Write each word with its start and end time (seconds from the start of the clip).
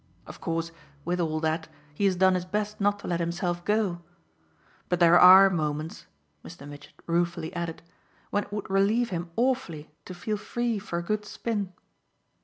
Of 0.25 0.41
course, 0.41 0.71
with 1.05 1.19
all 1.19 1.39
that, 1.41 1.67
he 1.93 2.05
has 2.05 2.15
done 2.15 2.33
his 2.33 2.43
best 2.45 2.81
not 2.81 2.97
to 3.01 3.07
let 3.07 3.19
himself 3.19 3.63
go. 3.63 4.01
But 4.89 4.99
there 4.99 5.19
are 5.19 5.47
moments," 5.51 6.07
Mr. 6.43 6.67
Mitchett 6.67 6.93
ruefully 7.05 7.53
added, 7.53 7.83
"when 8.31 8.45
it 8.45 8.51
would 8.51 8.67
relieve 8.67 9.11
him 9.11 9.29
awfully 9.35 9.91
to 10.05 10.15
feel 10.15 10.37
free 10.37 10.79
for 10.79 10.97
a 10.97 11.03
good 11.03 11.23
spin." 11.23 11.71